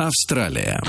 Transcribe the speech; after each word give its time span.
Австралия. 0.00 0.82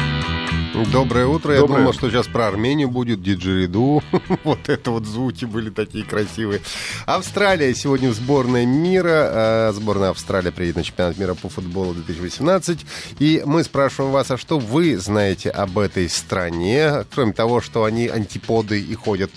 Доброе 0.94 1.26
утро. 1.26 1.54
Я 1.54 1.60
Доброе. 1.60 1.80
думал, 1.80 1.92
что 1.92 2.10
сейчас 2.10 2.28
про 2.28 2.48
Армению 2.48 2.88
будет, 2.88 3.22
диджериду. 3.22 4.02
вот 4.46 4.70
это 4.70 4.92
вот 4.92 5.06
звуки 5.06 5.44
были 5.44 5.70
такие 5.70 6.06
красивые. 6.06 6.62
Австралия 7.06 7.76
сегодня 7.76 8.10
в 8.10 8.14
сборной 8.14 8.66
мира. 8.66 9.10
А, 9.10 9.72
Сборная 9.74 10.12
Австралия 10.12 10.54
приедет 10.54 10.78
на 10.78 10.84
чемпионат 10.86 11.18
мира 11.18 11.34
по 11.34 11.50
футболу 11.50 11.94
2018. 11.94 12.86
И 13.20 13.44
мы 13.46 13.66
спрашиваем 13.66 14.14
вас, 14.14 14.32
а 14.32 14.38
что 14.38 14.60
вы 14.60 14.96
знаете 14.98 15.50
об 15.50 15.78
этой 15.78 16.08
стране? 16.08 17.04
Кроме 17.14 17.34
того, 17.34 17.60
что 17.60 17.84
они 17.84 18.08
антиподы 18.08 18.80
и 18.80 18.96
ходят 18.96 19.32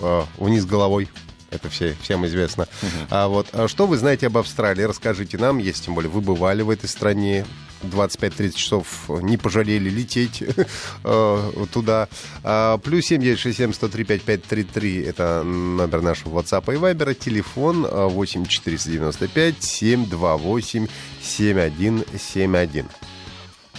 э, 0.00 0.22
вниз 0.38 0.66
головой. 0.66 1.08
Это 1.52 1.68
все, 1.68 1.94
всем 2.02 2.26
известно. 2.26 2.66
А 3.10 3.28
вот 3.28 3.46
а 3.52 3.68
что 3.68 3.86
вы 3.86 3.96
знаете 3.96 4.26
об 4.26 4.38
Австралии? 4.38 4.82
Расскажите 4.82 5.38
нам, 5.38 5.58
если 5.58 5.84
тем 5.84 5.94
более 5.94 6.10
вы 6.10 6.20
бывали 6.20 6.62
в 6.62 6.70
этой 6.70 6.88
стране. 6.88 7.46
25-30 7.82 8.52
часов 8.52 9.08
не 9.08 9.36
пожалели 9.36 9.88
лететь 9.88 10.42
э, 11.04 11.66
туда. 11.72 12.08
А, 12.42 12.78
Плюс 12.78 13.10
7967-103-5533 13.10 15.06
это 15.08 15.42
номер 15.42 16.02
нашего 16.02 16.40
WhatsApp 16.40 16.72
и 16.74 16.76
Viber. 16.76 17.14
Телефон 17.14 17.86
а, 17.88 18.08
8 18.08 18.46
495 18.46 19.62
728 19.62 20.86
7171. 21.22 22.88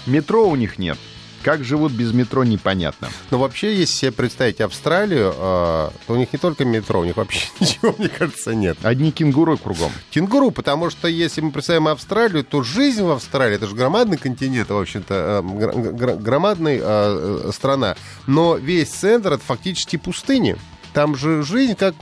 Метро 0.07 0.49
у 0.49 0.55
них 0.55 0.79
нет. 0.79 0.97
Как 1.43 1.63
живут 1.63 1.91
без 1.91 2.13
метро, 2.13 2.43
непонятно. 2.43 3.09
Но 3.31 3.39
вообще, 3.39 3.75
если 3.75 3.93
себе 3.95 4.11
представить 4.11 4.61
Австралию, 4.61 5.33
а, 5.35 5.91
то 6.07 6.13
у 6.13 6.17
них 6.17 6.31
не 6.33 6.39
только 6.39 6.65
метро, 6.65 6.99
у 6.99 7.03
них 7.03 7.17
вообще 7.17 7.47
ничего, 7.59 7.95
мне 7.97 8.09
кажется, 8.09 8.53
нет. 8.53 8.77
Одни 8.83 9.11
кенгуру 9.11 9.57
кругом. 9.57 9.91
Кенгуру, 10.11 10.51
потому 10.51 10.89
что 10.89 11.07
если 11.07 11.41
мы 11.41 11.51
представим 11.51 11.87
Австралию, 11.87 12.43
то 12.43 12.63
жизнь 12.63 13.01
в 13.03 13.11
Австралии, 13.11 13.55
это 13.55 13.67
же 13.67 13.75
громадный 13.75 14.17
континент, 14.17 14.69
в 14.69 14.77
общем-то, 14.77 15.43
э, 15.43 15.57
гр- 15.57 15.93
гр- 15.93 16.15
громадная 16.17 16.79
э, 16.81 17.51
страна. 17.53 17.95
Но 18.27 18.55
весь 18.57 18.89
центр 18.89 19.33
это 19.33 19.43
фактически 19.43 19.95
пустыни. 19.97 20.55
Там 20.93 21.15
же 21.15 21.41
жизнь 21.43 21.75
как 21.75 21.95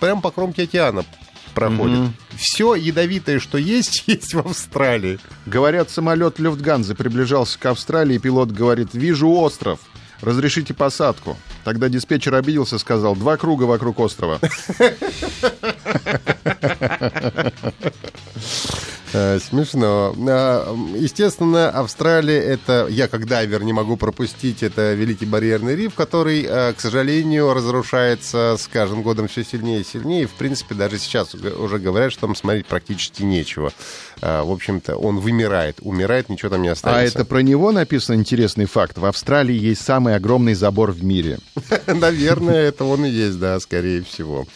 прям 0.00 0.20
по 0.22 0.30
кромке 0.30 0.62
океана 0.62 1.04
проходит. 1.54 1.98
Мгм. 1.98 2.14
Все 2.36 2.74
ядовитое, 2.74 3.38
что 3.38 3.58
есть, 3.58 4.04
есть 4.06 4.34
в 4.34 4.40
Австралии. 4.40 5.18
Говорят, 5.46 5.90
самолет 5.90 6.38
Люфтганзы 6.38 6.94
приближался 6.94 7.58
к 7.58 7.66
Австралии, 7.66 8.18
пилот 8.18 8.50
говорит, 8.50 8.90
вижу 8.92 9.30
остров, 9.30 9.80
разрешите 10.20 10.74
посадку. 10.74 11.36
Тогда 11.64 11.88
диспетчер 11.88 12.34
обиделся, 12.34 12.78
сказал, 12.78 13.16
два 13.16 13.36
круга 13.36 13.64
вокруг 13.64 14.00
острова. 14.00 14.40
Э, 19.14 19.38
Смешно. 19.40 20.14
А, 20.28 20.74
Естественно, 20.96 21.68
Австралия 21.68 22.38
это, 22.38 22.86
я 22.88 23.08
как 23.08 23.26
дайвер 23.26 23.62
не 23.62 23.72
могу 23.74 23.96
пропустить, 23.98 24.62
это 24.62 24.94
Великий 24.94 25.26
барьерный 25.26 25.76
риф, 25.76 25.94
который, 25.94 26.46
э, 26.48 26.72
к 26.72 26.80
сожалению, 26.80 27.52
разрушается 27.52 28.56
с 28.58 28.66
каждым 28.68 29.02
годом 29.02 29.28
все 29.28 29.44
сильнее 29.44 29.82
и 29.82 29.84
сильнее. 29.84 30.26
В 30.26 30.32
принципе, 30.32 30.74
даже 30.74 30.98
сейчас 30.98 31.34
уже- 31.34 31.78
говорят, 31.78 32.12
что 32.12 32.22
там 32.22 32.34
смотреть 32.36 32.66
практически 32.66 33.22
нечего. 33.22 33.72
А, 34.22 34.44
В 34.44 34.50
общем-то, 34.50 34.96
он 34.96 35.18
вымирает, 35.18 35.76
умирает, 35.82 36.28
ничего 36.28 36.48
там 36.50 36.62
не 36.62 36.68
А 36.68 36.72
останется. 36.72 37.18
это 37.18 37.24
про 37.26 37.40
него 37.40 37.70
написан 37.72 38.16
интересный 38.16 38.64
факт. 38.66 38.96
В 38.96 39.04
Австралии 39.04 39.54
есть 39.56 39.82
самый 39.82 40.14
огромный 40.16 40.54
забор 40.54 40.90
в 40.92 41.04
мире. 41.04 41.38
Наверное, 41.86 42.68
это 42.68 42.84
он 42.84 43.04
и 43.04 43.10
есть, 43.10 43.38
да, 43.38 43.58
скорее 43.60 44.02
всего. 44.04 44.46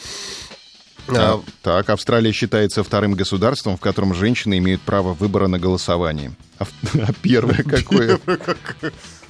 А, 1.09 1.41
Так, 1.63 1.91
Австралия 1.91 2.33
считается 2.33 2.83
вторым 2.83 3.15
государством, 3.15 3.77
в 3.77 3.81
котором 3.81 4.15
женщины 4.15 4.59
имеют 4.59 4.83
право 4.83 5.15
выбора 5.15 5.47
на 5.47 5.59
голосование. 5.59 6.33
А 6.59 6.65
а 6.95 7.13
первое 7.23 7.63
какое? 7.63 8.21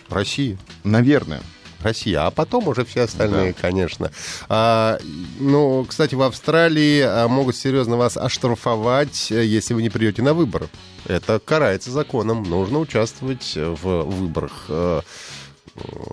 Россия. 0.09 0.59
Наверное. 0.84 1.42
Россия, 1.81 2.26
а 2.26 2.31
потом 2.31 2.69
уже 2.69 2.84
все 2.84 3.03
остальные, 3.03 3.53
конечно. 3.53 4.10
А, 4.48 4.98
ну, 5.38 5.84
кстати, 5.84 6.15
в 6.15 6.22
Австралии 6.22 7.00
а, 7.00 7.28
могут 7.28 7.54
серьезно 7.54 7.97
вас 7.97 8.16
оштрафовать, 8.16 9.31
если 9.31 9.75
вы 9.75 9.82
не 9.82 9.91
придете 9.91 10.22
на 10.22 10.34
выборы. 10.34 10.69
Это 11.06 11.38
карается 11.38 11.91
законом. 11.91 12.42
Нужно 12.42 12.81
участвовать 12.81 13.53
в 13.54 14.03
выборах 14.03 14.65
э, 14.69 15.03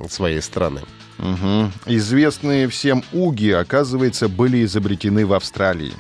своей 0.10 0.42
страны. 0.42 0.82
Мгм. 1.18 1.72
Известные 1.86 2.68
всем 2.68 3.04
уги, 3.12 3.52
оказывается, 3.52 4.28
были 4.28 4.64
изобретены 4.64 5.26
в 5.26 5.34
Австралии. 5.34 5.94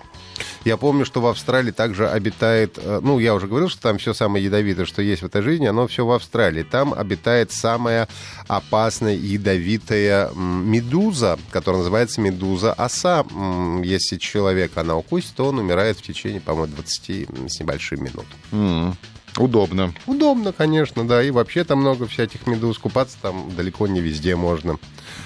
Я 0.66 0.78
помню, 0.78 1.06
что 1.06 1.22
в 1.22 1.28
Австралии 1.28 1.72
также 1.72 2.08
обитает, 2.10 2.80
э, 2.82 3.00
ну, 3.04 3.20
я 3.20 3.36
уже 3.36 3.48
говорил, 3.48 3.70
что 3.70 3.82
там 3.82 3.98
все 3.98 4.14
самое 4.14 4.46
ядовитое, 4.46 4.86
что 4.86 5.02
есть 5.02 5.22
в 5.22 5.26
этой 5.26 5.42
жизни, 5.42 5.66
оно 5.66 5.88
все 5.88 6.06
в 6.06 6.12
Австралии. 6.12 6.64
Там 6.64 6.94
обитает 6.94 7.52
самая 7.52 8.08
опасная 8.48 9.16
ядовитая 9.16 10.32
медуза, 10.34 11.38
которая 11.52 11.80
называется 11.80 12.22
медуза 12.22 12.72
оса. 12.74 13.26
Если 13.84 14.18
человек 14.18 14.78
она 14.78 14.96
укусит, 14.96 15.36
то 15.36 15.48
он 15.48 15.60
умирает 15.60 15.98
в 15.98 16.02
течение, 16.02 16.40
по-моему, 16.40 16.74
20 16.76 17.28
с 17.50 17.60
небольшим 17.60 18.04
минут. 18.04 18.26
М, 18.54 18.96
Удобно. 19.38 19.94
Удобно, 20.06 20.54
конечно, 20.54 21.08
да, 21.08 21.24
и 21.24 21.32
вообще 21.32 21.64
там 21.64 21.80
много 21.80 22.08
всяких 22.08 22.46
медуз, 22.46 22.78
купаться 22.78 23.18
там 23.22 23.52
далеко 23.56 23.88
не 23.88 24.00
везде 24.00 24.36
можно. 24.36 24.78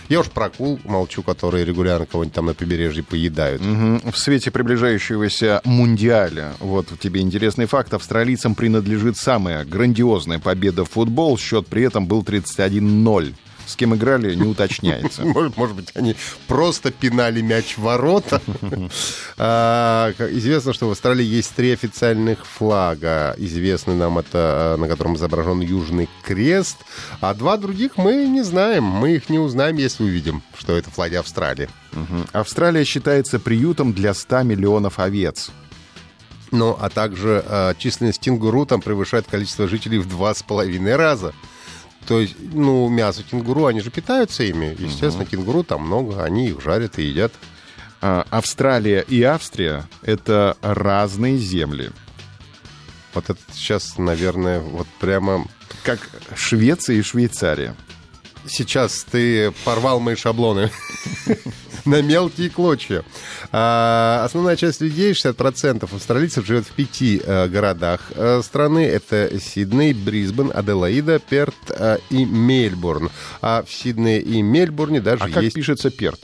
Я 0.09 0.21
уж 0.21 0.27
про 0.27 0.45
акул 0.45 0.79
молчу, 0.85 1.21
которые 1.23 1.65
регулярно 1.65 2.05
кого-нибудь 2.05 2.35
там 2.35 2.45
на 2.45 2.53
побережье 2.53 3.03
поедают. 3.03 3.61
Мгм. 3.61 4.01
В 4.11 4.17
свете 4.17 4.51
приближающегося 4.51 5.61
мундиаля, 5.65 6.53
вот 6.59 6.87
тебе 6.99 7.21
интересный 7.21 7.65
факт, 7.65 7.93
австралийцам 7.93 8.55
принадлежит 8.55 9.17
самая 9.17 9.65
грандиозная 9.65 10.39
победа 10.39 10.85
в 10.85 10.89
футбол, 10.89 11.37
счет 11.37 11.67
при 11.67 11.83
этом 11.83 12.07
был 12.07 12.23
31-0. 12.23 13.33
С 13.67 13.75
кем 13.75 13.93
играли, 13.93 14.33
не 14.33 14.47
уточняется. 14.47 15.25
Может, 15.25 15.57
может 15.57 15.75
быть, 15.75 15.91
они 15.93 16.15
просто 16.47 16.89
пинали 16.89 17.41
мяч 17.41 17.77
в 17.77 17.81
ворота. 17.81 18.41
А, 19.39 20.13
Известно, 20.31 20.73
что 20.73 20.87
в 20.87 20.91
Австралии 20.91 21.23
есть 21.23 21.53
три 21.53 21.71
официальных 21.71 22.45
флага. 22.45 23.35
Известный 23.37 23.95
нам 23.95 24.17
это, 24.17 24.29
а, 24.33 24.77
на 24.77 24.87
котором 24.87 25.15
изображен 25.15 25.59
Южный 25.59 26.09
Крест. 26.23 26.77
А 27.21 27.33
два 27.33 27.57
других 27.57 27.97
мы 27.97 28.25
не 28.27 28.41
знаем. 28.43 28.83
Мы 28.83 29.15
их 29.15 29.29
не 29.29 29.37
узнаем, 29.37 29.75
если 29.77 30.03
увидим, 30.03 30.41
что 30.57 30.75
это 30.77 30.89
флаги 30.89 31.15
Австралии. 31.15 31.69
Австралия 32.31 32.83
считается 32.83 33.39
приютом 33.39 33.93
для 33.93 34.13
100 34.13 34.43
миллионов 34.43 34.99
овец. 34.99 35.51
Ну, 36.51 36.77
а 36.79 36.89
также 36.89 37.43
а, 37.45 37.75
численность 37.75 38.21
кенгуру 38.21 38.65
там 38.65 38.81
превышает 38.81 39.27
количество 39.27 39.67
жителей 39.67 39.99
в 39.99 40.07
два 40.07 40.33
с 40.33 40.41
половиной 40.41 40.95
раза. 40.95 41.33
То 42.07 42.21
есть, 42.21 42.35
ну, 42.39 42.87
мясо 42.87 43.21
кенгуру, 43.21 43.65
они 43.65 43.81
же 43.81 43.91
питаются 43.91 44.43
ими. 44.43 44.75
Естественно, 44.79 45.25
кенгуру 45.25 45.63
там 45.63 45.85
много, 45.85 46.23
они 46.23 46.47
их 46.47 46.61
жарят 46.61 46.97
и 46.99 47.03
едят. 47.03 47.33
А, 47.99 48.25
Австралия 48.29 49.01
и 49.01 49.21
Австрия— 49.23 49.87
это 50.03 50.55
разные 50.61 51.37
земли. 51.37 51.91
Вот 53.13 53.29
это 53.29 53.39
сейчас, 53.51 53.97
наверное, 53.97 54.61
вот 54.61 54.87
прямо 54.99 55.45
Как 55.83 55.99
Швеция 56.35 56.95
и 56.95 57.01
Швейцария. 57.01 57.75
Сейчас 58.49 59.05
ты 59.09 59.51
порвал 59.63 59.99
мои 59.99 60.15
шаблоны 60.15 60.71
на 61.85 62.01
мелкие 62.01 62.49
клочья. 62.49 63.03
А, 63.51 64.23
основная 64.25 64.55
часть 64.55 64.81
людей, 64.81 65.13
60% 65.13 65.93
австралийцев, 65.93 66.45
живет 66.45 66.65
в 66.65 66.71
пяти 66.71 67.21
э, 67.23 67.47
городах 67.47 68.11
э, 68.13 68.41
страны. 68.43 68.85
Это 68.85 69.39
Сидней, 69.39 69.93
Брисбен, 69.93 70.51
Аделаида, 70.53 71.19
Перт 71.19 71.55
э, 71.69 71.97
и 72.09 72.25
Мельбурн. 72.25 73.09
А 73.41 73.63
в 73.63 73.71
Сиднее 73.71 74.21
и 74.21 74.41
Мельбурне 74.41 75.01
даже 75.01 75.23
А 75.23 75.29
как 75.29 75.43
есть... 75.43 75.55
пишется 75.55 75.89
Перт? 75.89 76.19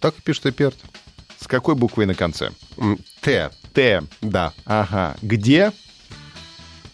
Так 0.00 0.14
и 0.18 0.22
пишет 0.22 0.46
и 0.46 0.50
Перт. 0.50 0.76
С 1.40 1.46
какой 1.46 1.74
буквой 1.74 2.06
на 2.06 2.14
конце? 2.14 2.50
Т. 3.20 3.50
Т. 3.72 4.02
Да. 4.20 4.52
Ага. 4.64 5.16
Где? 5.22 5.72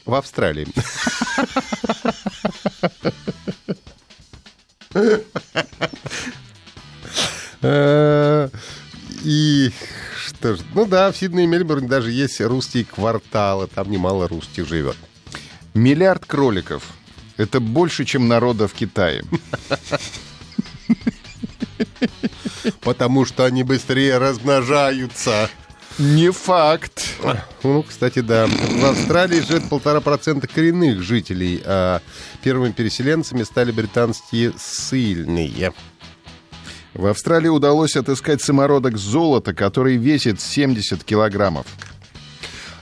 В 0.04 0.14
Австралии. 0.14 0.66
И 9.24 9.70
что 10.16 10.56
ж, 10.56 10.60
ну 10.74 10.86
да, 10.86 11.12
в 11.12 11.16
Сиднее 11.16 11.44
и 11.44 11.46
Мельбурне 11.46 11.86
даже 11.88 12.10
есть 12.10 12.40
русские 12.40 12.84
кварталы, 12.84 13.68
там 13.68 13.90
немало 13.90 14.26
русских 14.28 14.66
живет. 14.66 14.96
Миллиард 15.74 16.26
кроликов 16.26 16.82
Это 17.36 17.60
больше, 17.60 18.04
чем 18.04 18.28
народа 18.28 18.68
в 18.68 18.74
Китае. 18.74 19.24
Потому 22.80 23.24
что 23.24 23.44
они 23.44 23.62
быстрее 23.62 24.18
размножаются. 24.18 25.48
Не 25.98 26.30
факт. 26.32 27.16
Ну, 27.62 27.82
кстати, 27.82 28.20
да. 28.20 28.46
В 28.46 28.84
Австралии 28.84 29.40
живет 29.40 29.68
полтора 29.68 30.00
процента 30.00 30.46
коренных 30.46 31.02
жителей, 31.02 31.62
а 31.64 32.00
первыми 32.42 32.72
переселенцами 32.72 33.42
стали 33.42 33.70
британские 33.72 34.52
ссыльные. 34.58 35.72
В 36.94 37.06
Австралии 37.06 37.48
удалось 37.48 37.96
отыскать 37.96 38.42
самородок 38.42 38.98
золота, 38.98 39.54
который 39.54 39.96
весит 39.96 40.40
70 40.40 41.04
килограммов. 41.04 41.66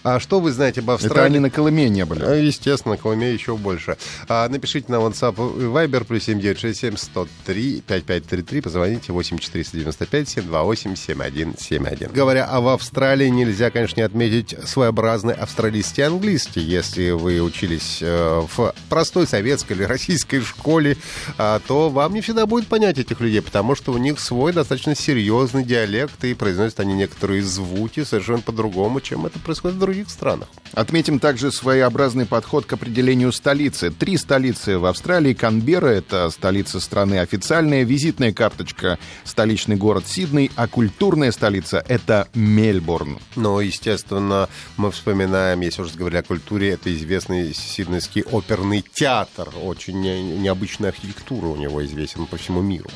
А 0.03 0.19
что 0.21 0.41
вы 0.41 0.53
знаете 0.53 0.81
об 0.81 0.87
Это 0.91 0.95
Австралии? 0.95 1.27
они 1.27 1.39
на 1.41 1.51
Колыме 1.51 1.89
не 1.89 2.05
были. 2.05 2.23
А, 2.25 2.35
Естественно, 2.35 2.95
на 2.95 3.01
Колыме 3.01 3.33
еще 3.33 3.57
больше. 3.57 3.97
А, 4.29 4.49
напишите 4.49 4.91
на 4.91 4.97
WhatsApp 4.97 5.35
и 5.61 5.65
Viber 5.65 6.05
плюс 6.05 6.25
7967 6.25 6.97
103 6.97 7.83
5533. 7.87 8.61
Позвоните 8.63 9.13
8495 9.13 10.29
728 10.29 10.97
7171. 10.97 12.13
Говоря 12.13 12.47
об 12.47 12.67
Австралии, 12.67 13.29
нельзя, 13.29 13.71
конечно, 13.71 14.01
не 14.01 14.05
отметить 14.07 14.57
своеобразный 14.65 15.35
австралийский 15.35 16.03
английский. 16.03 16.61
Если 16.61 17.11
вы 17.11 17.41
учились 17.41 17.99
э, 18.01 18.43
в 18.57 18.75
простой 18.89 19.27
советской 19.27 19.75
или 19.75 19.83
российской 19.85 20.41
школе, 20.41 20.97
а, 21.39 21.61
то 21.67 21.91
вам 21.91 22.15
не 22.15 22.21
всегда 22.21 22.47
будет 22.47 22.67
понять 22.69 22.99
этих 22.99 23.21
людей, 23.21 23.43
потому 23.43 23.75
что 23.75 23.93
у 23.93 23.99
них 23.99 24.19
свой 24.21 24.53
достаточно 24.53 24.95
серьезный 24.95 25.65
диалект, 25.65 26.25
и 26.25 26.35
произносят 26.35 26.81
они 26.81 26.95
некоторые 26.95 27.43
звуки 27.43 28.05
совершенно 28.05 28.41
по-другому, 28.41 29.01
чем 29.01 29.27
это 29.27 29.39
происходит 29.39 29.77
в 29.77 29.81
других 29.81 29.90
странах. 30.09 30.49
Отметим 30.73 31.19
также 31.19 31.51
своеобразный 31.51 32.27
подход 32.27 32.65
к 32.65 32.73
определению 32.73 33.33
столицы. 33.33 33.91
Три 33.91 34.17
столицы 34.17 34.79
в 34.79 34.87
Австралии. 34.87 35.35
Канберра— 35.35 35.87
это 35.89 36.31
столица 36.31 36.79
страны 36.79 37.19
официальная, 37.19 37.83
визитная 37.83 38.33
карточка— 38.33 38.99
столичный 39.25 39.77
город 39.77 40.07
Сидней, 40.07 40.51
а 40.55 40.69
культурная 40.69 41.33
столица— 41.33 41.85
это 41.89 42.29
Мельбурн. 42.35 43.19
Но, 43.35 43.61
естественно, 43.61 44.49
мы 44.77 44.91
вспоминаем, 44.93 45.61
если 45.61 45.83
уже 45.83 45.95
говорили 45.95 46.21
о 46.21 46.23
культуре, 46.23 46.71
это 46.71 46.95
известный 46.95 47.53
Сиднейский 47.53 48.23
оперный 48.23 48.85
театр. 48.93 49.49
Очень 49.63 50.01
не- 50.01 50.23
необычная 50.39 50.91
архитектура 50.91 51.47
у 51.47 51.57
него 51.57 51.85
известен 51.85 52.27
по 52.27 52.37
всему 52.37 52.63
миру. 52.63 52.91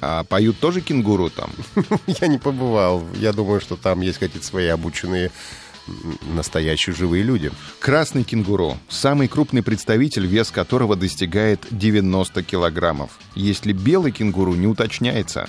А 0.00 0.24
поют 0.24 0.58
тоже 0.58 0.80
кенгуру 0.80 1.30
там? 1.30 1.50
Я 2.06 2.28
не 2.28 2.38
побывал. 2.38 3.02
Я 3.14 3.32
думаю, 3.32 3.60
что 3.60 3.76
там 3.76 4.00
есть 4.00 4.18
какие-то 4.18 4.46
свои 4.46 4.66
обученные 4.66 5.30
настоящие 6.22 6.94
живые 6.94 7.22
люди. 7.22 7.50
Красный 7.78 8.24
кенгуру— 8.24 8.76
самый 8.88 9.28
крупный 9.28 9.62
представитель, 9.62 10.26
вес 10.26 10.50
которого 10.50 10.96
достигает 10.96 11.66
90 11.70 12.42
килограммов. 12.42 13.18
Если 13.34 13.72
белый 13.72 14.12
кенгуру, 14.12 14.54
не 14.54 14.66
уточняется. 14.66 15.48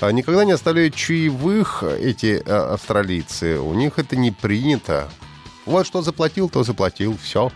А 0.00 0.10
Никогда 0.10 0.44
не 0.44 0.52
оставляют 0.52 0.94
чаевых 0.94 1.82
эти 1.82 2.42
а, 2.46 2.74
австралийцы. 2.74 3.58
У 3.58 3.74
них 3.74 3.98
это 3.98 4.16
не 4.16 4.30
принято. 4.30 5.08
Вот 5.66 5.86
что 5.86 6.02
заплатил, 6.02 6.48
то 6.48 6.62
заплатил. 6.62 7.16
Все. 7.22 7.50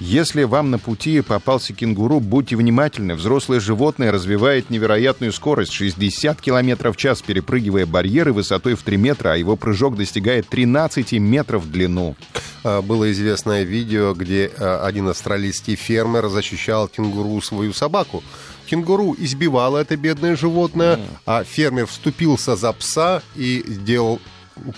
Если 0.00 0.42
вам 0.42 0.70
на 0.70 0.78
пути 0.78 1.20
попался 1.20 1.72
кенгуру, 1.72 2.18
будьте 2.18 2.56
внимательны. 2.56 3.14
Взрослое 3.14 3.60
животное 3.60 4.10
развивает 4.10 4.70
невероятную 4.70 5.32
скорость 5.32 5.72
60 5.72 6.40
км 6.40 6.92
в 6.92 6.96
час, 6.96 7.22
перепрыгивая 7.22 7.86
барьеры 7.86 8.32
высотой 8.32 8.74
в 8.74 8.82
3 8.82 8.96
метра, 8.96 9.32
а 9.32 9.36
его 9.36 9.56
прыжок 9.56 9.96
достигает 9.96 10.48
13 10.48 11.12
метров 11.12 11.62
в 11.64 11.70
длину. 11.70 12.16
А, 12.64 12.82
Было 12.82 13.12
известное 13.12 13.62
видео, 13.62 14.14
где 14.14 14.50
а, 14.58 14.84
один 14.84 15.08
австралийский 15.08 15.76
фермер 15.76 16.28
защищал 16.28 16.88
кенгуру 16.88 17.40
свою 17.40 17.72
собаку. 17.72 18.22
Кенгуру 18.66 19.14
избивало 19.18 19.78
это 19.78 19.96
бедное 19.96 20.34
животное, 20.36 20.98
а 21.26 21.44
фермер 21.44 21.86
вступился 21.86 22.56
за 22.56 22.72
пса 22.72 23.22
и 23.36 23.62
сделал 23.66 24.20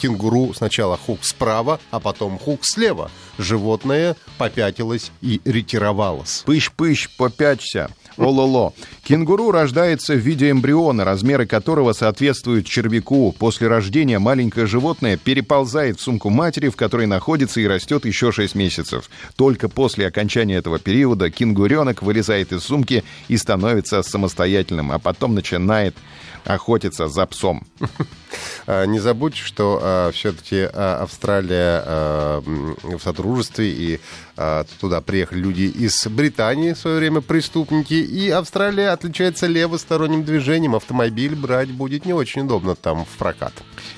кенгуру 0.01 0.55
сначала 0.55 0.97
хук 0.97 1.25
справа, 1.25 1.81
а 1.91 2.01
потом 2.01 2.39
хук 2.39 2.61
слева. 2.65 3.11
Животное 3.39 4.17
попятилось 4.39 5.11
и 5.21 5.41
ретировалось. 5.45 6.45
Пыщ-пыщ, 6.47 7.09
попячься. 7.17 7.91
Ололо. 8.17 8.73
Кенгуру 9.03 9.51
рождается 9.51 10.15
в 10.15 10.19
виде 10.19 10.51
эмбриона, 10.51 11.05
размеры 11.05 11.47
которого 11.47 11.93
соответствуют 11.93 12.67
червяку. 12.67 13.33
После 13.39 13.69
рождения 13.69 14.19
маленькое 14.19 14.67
животное 14.67 15.17
переползает 15.17 15.99
в 15.99 16.03
сумку 16.03 16.31
матери, 16.31 16.69
в 16.69 16.77
которой 16.77 17.07
находится 17.07 17.61
и 17.61 17.67
растет 17.67 18.07
еще 18.07 18.33
6 18.33 18.55
месяцев. 18.55 19.11
Только 19.37 19.69
после 19.69 20.07
окончания 20.07 20.57
этого 20.57 20.79
периода 20.79 21.31
кенгуренок 21.31 22.03
вылезает 22.03 22.53
из 22.53 22.63
сумки 22.63 23.05
и 23.29 23.37
становится 23.37 24.03
самостоятельным, 24.03 24.93
а 24.93 24.99
потом 24.99 25.35
начинает 25.35 25.97
охотиться 26.45 27.09
за 27.09 27.27
псом. 27.27 27.67
А, 28.67 28.85
Не 28.87 28.99
забудьте, 28.99 29.41
что 29.41 30.11
все-таки 30.13 30.63
Австралия 30.63 31.83
а, 31.87 32.43
м, 32.45 32.77
в 32.83 33.01
сотрудничестве, 33.01 33.71
и 33.71 34.01
а, 34.37 34.65
туда 34.81 35.01
приехали 35.01 35.39
люди 35.39 35.63
из 35.63 36.05
Британии 36.09 36.73
в 36.73 36.79
свое 36.79 36.99
время, 36.99 37.21
преступники, 37.21 37.95
и 38.05 38.31
Австралия 38.31 38.91
отличается 38.91 39.47
левосторонним 39.47 40.25
движением. 40.25 40.75
Автомобиль 40.75 41.35
брать 41.35 41.71
будет 41.71 42.05
не 42.05 42.13
очень 42.13 42.43
удобно 42.43 42.75
там 42.75 43.05
в 43.05 43.19
прокат. 43.19 43.53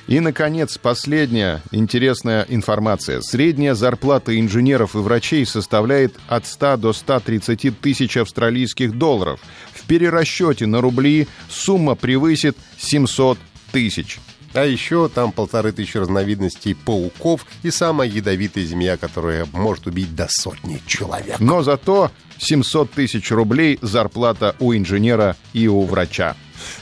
И, 0.06 0.20
наконец, 0.20 0.78
последняя 0.78 1.62
интересная 1.70 2.46
информация. 2.48 3.20
Средняя 3.20 3.74
зарплата 3.74 4.38
инженеров 4.38 4.94
и 4.94 4.98
врачей 4.98 5.44
составляет 5.46 6.14
от 6.28 6.46
100 6.46 6.76
до 6.76 6.92
130 6.92 7.80
тысяч 7.80 8.16
австралийских 8.16 8.96
долларов. 8.96 9.40
В 9.72 9.84
перерасчете 9.86 10.66
на 10.66 10.80
рубли 10.80 11.26
сумма 11.48 11.94
превысит 11.94 12.56
700 12.78 13.38
тысяч. 13.72 14.18
А 14.54 14.64
еще 14.64 15.08
там 15.08 15.32
полторы 15.32 15.72
тысячи 15.72 15.96
разновидностей 15.98 16.74
пауков 16.74 17.46
и 17.62 17.70
самая 17.70 18.08
ядовитая 18.08 18.64
змея, 18.64 18.96
которая 18.96 19.46
может 19.52 19.86
убить 19.86 20.14
до 20.14 20.26
сотни 20.30 20.80
человек. 20.86 21.38
Но 21.40 21.62
зато 21.62 22.10
700 22.38 22.90
тысяч 22.90 23.30
рублей 23.30 23.78
зарплата 23.82 24.54
у 24.60 24.74
инженера 24.74 25.36
и 25.52 25.68
у 25.68 25.82
врача. 25.82 26.36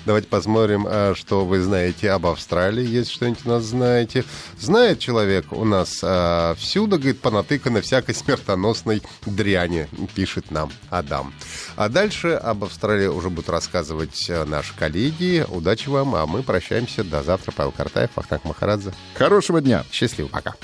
Давайте 0.04 0.28
посмотрим, 0.28 0.86
а, 0.88 1.14
что 1.14 1.44
вы 1.44 1.60
знаете 1.60 2.10
об 2.10 2.26
Австралии, 2.26 2.86
если 2.86 3.12
что-нибудь 3.12 3.46
у 3.46 3.48
нас 3.48 3.64
знаете. 3.64 4.24
Знает 4.58 4.98
человек 4.98 5.52
у 5.52 5.64
нас 5.64 6.00
а, 6.02 6.54
всюду, 6.56 6.96
говорит, 6.96 7.20
понатыкано 7.20 7.80
всякой 7.80 8.14
смертоносной 8.14 9.02
дряни, 9.26 9.88
пишет 10.14 10.50
нам 10.50 10.70
Адам. 10.90 11.34
А 11.76 11.88
дальше 11.88 12.28
об 12.28 12.64
Австралии 12.64 13.06
уже 13.06 13.30
будут 13.30 13.48
рассказывать 13.48 14.26
а, 14.30 14.44
наши 14.44 14.74
коллеги. 14.74 15.44
Удачи 15.48 15.88
вам, 15.88 16.14
а 16.14 16.26
мы 16.26 16.42
прощаемся. 16.42 17.04
До 17.04 17.22
завтра. 17.22 17.52
Павел 17.52 17.72
Картаев, 17.72 18.10
Ахтанг 18.16 18.44
Махарадзе. 18.44 18.92
Хорошего 19.14 19.60
дня! 19.60 19.84
Счастливо, 19.92 20.28
пока. 20.28 20.54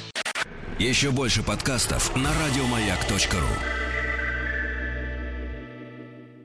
Еще 0.78 1.10
больше 1.10 1.42
подкастов 1.42 2.16
на 2.16 2.30
радиомаяк.ру. 2.32 3.89